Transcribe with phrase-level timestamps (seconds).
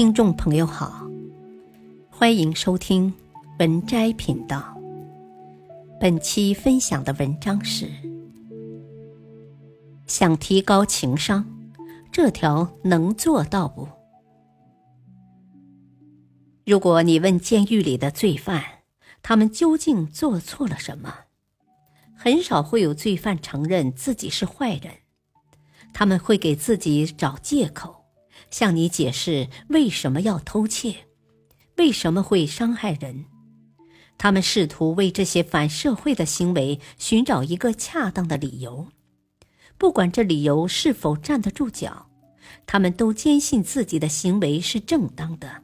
[0.00, 1.06] 听众朋友好，
[2.08, 3.12] 欢迎收听
[3.58, 4.74] 文摘频道。
[6.00, 7.86] 本期分享的文章是：
[10.06, 11.44] 想提高情商，
[12.10, 13.86] 这条能做到不？
[16.64, 18.64] 如果你问监狱里的罪犯，
[19.20, 21.14] 他们究竟做错了什么？
[22.16, 24.94] 很少会有罪犯承认自己是坏人，
[25.92, 27.99] 他们会给自己找借口，
[28.50, 31.06] 向你解释为什么要偷窃，
[31.76, 33.24] 为什么会伤害人。
[34.18, 38.86] 他们试图为这些反社会的行为寻找一个恰当的理由，
[39.78, 42.06] 不管这理由是否站得住脚，
[42.66, 45.62] 他们都坚信自己的行为是正当的，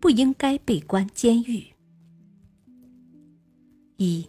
[0.00, 1.66] 不应该被关监狱。
[3.98, 4.26] 一。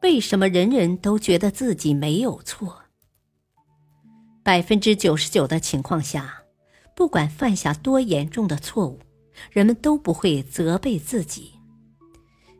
[0.00, 2.82] 为什么人人都觉得自己没有错？
[4.42, 6.41] 百分之九十九的情况下，
[6.94, 9.00] 不管犯下多严重的错误，
[9.50, 11.52] 人们都不会责备自己，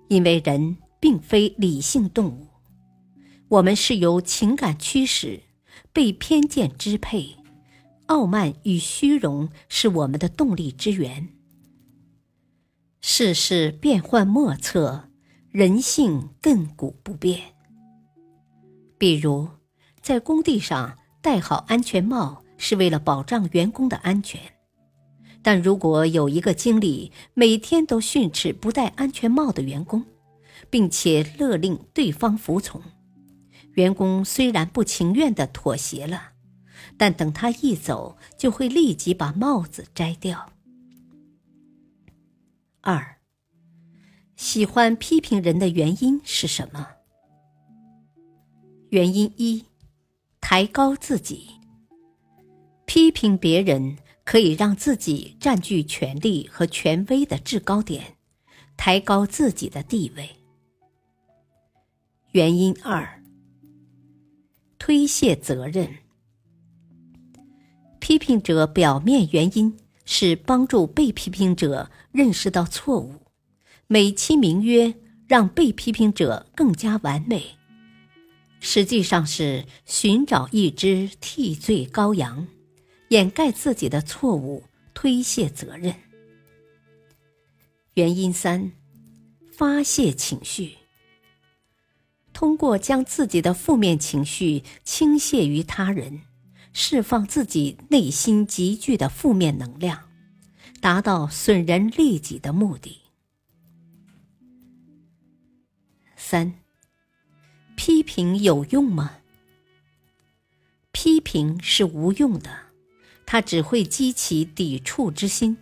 [0.09, 2.49] 因为人并非理性动物，
[3.49, 5.43] 我们是由情感驱使，
[5.93, 7.37] 被偏见支配，
[8.07, 11.29] 傲慢与虚荣是我们的动力之源。
[13.01, 15.09] 世事变幻莫测。
[15.51, 17.39] 人性亘古不变。
[18.97, 19.47] 比如，
[20.01, 24.41] 在工地上戴好安全帽是为了保障员工的安全，
[25.43, 30.05] 但如果有一个经理每天都训斥不戴安全帽的员工，
[30.71, 32.81] 并且勒令对方服从，
[33.73, 36.35] 员工虽然不情愿的妥协了，
[36.97, 40.53] 但等他一走，就会立即把帽子摘掉。
[42.81, 43.17] 二。
[44.37, 46.87] 喜欢批评人的原因是什么？
[48.91, 49.65] 原因一，
[50.41, 51.62] 抬高自己。
[52.93, 58.19] 批评别人可以让自己占据权力和权威的制高点，
[58.77, 60.29] 抬高自己的地位。
[62.33, 63.23] 原因二，
[64.79, 65.89] 推卸责任。
[67.99, 73.15] 批评者表面原因是帮助被批评者认识到错误。
[73.87, 74.95] 美其名曰
[75.27, 77.57] 让被批评者更加完美，
[78.61, 82.47] 实际上是寻找一只替罪羔羊，
[83.13, 84.65] 掩盖自己的错误，
[84.95, 85.95] 推卸责任。
[87.93, 88.73] 原因三：
[89.53, 90.79] 发泄情绪。
[92.33, 96.23] 通过将自己的负面情绪倾泻于他人，
[96.73, 100.09] 释放自己内心急剧的负面能量，
[100.81, 103.03] 达到损人利己的目的。
[106.17, 106.55] 三，
[107.77, 109.19] 批评有用吗？
[110.93, 112.72] 批评是无用的，
[113.33, 115.57] 它只会激起抵触之心。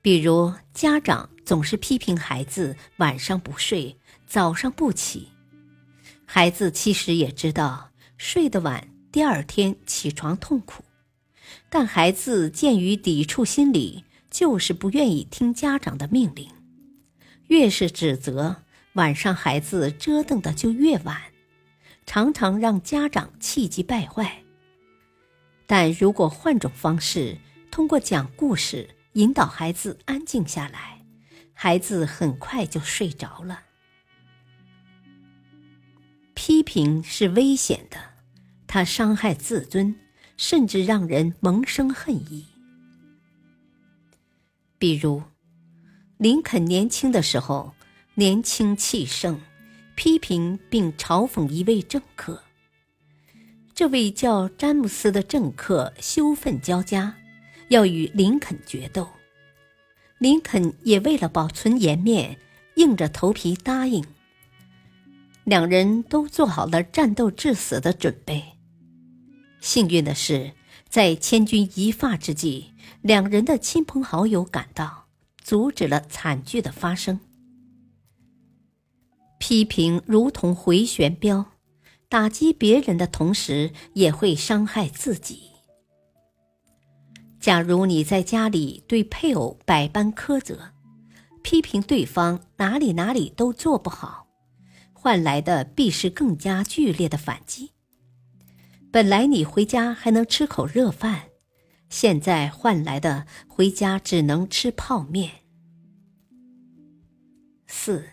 [0.00, 3.96] 比如，家长总是批评孩子晚上不睡，
[4.26, 5.28] 早上不起。
[6.24, 10.82] 孩子其实也知道睡得晚，第二天起床痛苦，
[11.70, 16.48] 但孩子鉴于抵触心理，就是不愿意听家长的命令。
[17.46, 18.56] 越是指责，
[18.94, 21.16] 晚上孩子折腾的就越晚，
[22.06, 24.41] 常常让家长气急败坏。
[25.74, 27.38] 但如果换种方式，
[27.70, 31.02] 通过讲故事引导孩子安静下来，
[31.54, 33.62] 孩子很快就睡着了。
[36.34, 37.96] 批评是危险的，
[38.66, 39.98] 它伤害自尊，
[40.36, 42.44] 甚至让人萌生恨意。
[44.76, 45.22] 比如。
[46.18, 47.72] 林肯年轻的时候，
[48.16, 49.40] 年轻气盛，
[49.96, 52.42] 批评并嘲讽一位政客。
[53.82, 57.16] 这位叫詹姆斯的政客羞愤交加，
[57.66, 59.08] 要与林肯决斗。
[60.20, 62.38] 林肯也为了保存颜面，
[62.76, 64.04] 硬着头皮答应。
[65.42, 68.44] 两人都做好了战斗致死的准备。
[69.60, 70.52] 幸运的是，
[70.88, 72.70] 在千钧一发之际，
[73.00, 75.08] 两人的亲朋好友赶到。
[75.42, 77.18] 阻止了惨剧的发生。
[79.38, 81.46] 批评如同回旋镖，
[82.12, 85.44] 打击别人的同时也会伤害自己。
[87.40, 90.74] 假如你在家里对配偶百般苛责，
[91.42, 94.26] 批评对方哪里哪里都做不好，
[94.92, 97.70] 换来的必是更加剧烈的反击。
[98.90, 101.30] 本来你回家还能吃口热饭。
[101.88, 105.30] 现在换来的，回家只能吃泡面。
[107.66, 108.04] 四，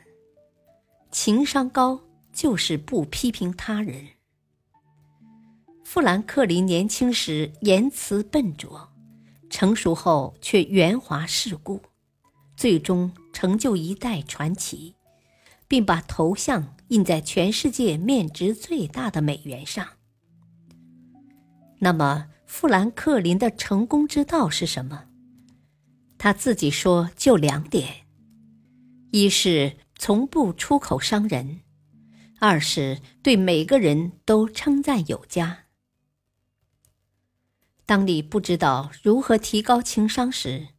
[1.11, 1.99] 情商高
[2.39, 4.07] 就是不批评他人。
[5.83, 8.89] 富兰克林年轻时言辞笨拙，
[9.49, 11.81] 成熟后却圆滑世故，
[12.55, 14.95] 最终成就一代传奇，
[15.67, 19.85] 并把头像印在全世界面值最大的美元上。
[21.79, 25.07] 那么，富兰克林的成功之道是什么？
[26.17, 28.05] 他自己说，就两点：
[29.11, 31.59] 一是从不出口伤人，
[32.39, 35.65] 二是对每个人都称赞有加。
[37.85, 40.69] 当你不知道如何提高情商时，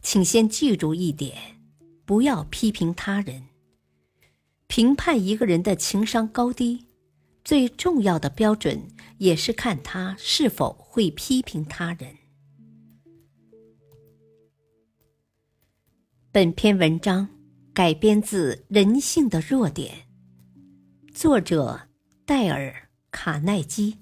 [0.00, 1.60] 请先记住一点：
[2.04, 3.48] 不要批评他人。
[4.66, 6.86] 评判一个人的情商高低，
[7.44, 8.88] 最重要的标准
[9.18, 12.16] 也是看他是否会批评他人。
[16.30, 17.28] 本篇文章
[17.74, 19.94] 改编自《人性的弱点》，
[21.14, 21.88] 作者
[22.24, 22.70] 戴尔·
[23.10, 23.98] 卡耐基，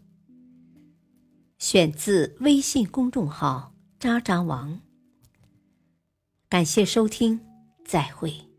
[1.58, 4.80] 选自微信公众号“渣渣王”。
[6.48, 7.40] 感谢收听，
[7.84, 8.49] 再会。